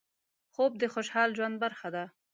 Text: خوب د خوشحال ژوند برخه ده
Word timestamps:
خوب 0.53 0.71
د 0.81 0.83
خوشحال 0.93 1.29
ژوند 1.37 1.55
برخه 1.63 1.89
ده 1.95 2.03